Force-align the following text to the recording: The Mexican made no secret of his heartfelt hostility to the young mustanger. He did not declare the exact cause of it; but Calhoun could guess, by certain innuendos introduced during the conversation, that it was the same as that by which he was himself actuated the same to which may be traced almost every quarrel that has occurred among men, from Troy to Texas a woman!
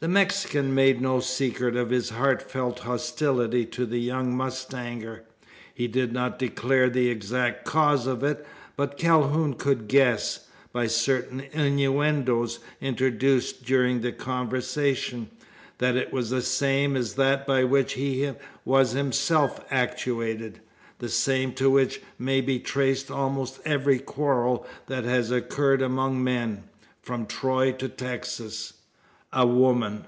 The 0.00 0.06
Mexican 0.06 0.76
made 0.76 1.00
no 1.00 1.18
secret 1.18 1.74
of 1.74 1.90
his 1.90 2.10
heartfelt 2.10 2.78
hostility 2.78 3.66
to 3.66 3.84
the 3.84 3.98
young 3.98 4.32
mustanger. 4.32 5.22
He 5.74 5.88
did 5.88 6.12
not 6.12 6.38
declare 6.38 6.88
the 6.88 7.08
exact 7.08 7.64
cause 7.64 8.06
of 8.06 8.22
it; 8.22 8.46
but 8.76 8.96
Calhoun 8.96 9.54
could 9.54 9.88
guess, 9.88 10.46
by 10.72 10.86
certain 10.86 11.40
innuendos 11.50 12.60
introduced 12.80 13.64
during 13.64 14.00
the 14.00 14.12
conversation, 14.12 15.30
that 15.78 15.96
it 15.96 16.12
was 16.12 16.30
the 16.30 16.42
same 16.42 16.94
as 16.96 17.14
that 17.14 17.44
by 17.44 17.64
which 17.64 17.94
he 17.94 18.30
was 18.64 18.92
himself 18.92 19.64
actuated 19.68 20.60
the 21.00 21.08
same 21.08 21.52
to 21.54 21.68
which 21.68 22.00
may 22.20 22.40
be 22.40 22.60
traced 22.60 23.10
almost 23.10 23.58
every 23.64 23.98
quarrel 23.98 24.64
that 24.86 25.02
has 25.02 25.32
occurred 25.32 25.82
among 25.82 26.22
men, 26.22 26.62
from 27.02 27.26
Troy 27.26 27.72
to 27.72 27.88
Texas 27.88 28.74
a 29.30 29.46
woman! 29.46 30.02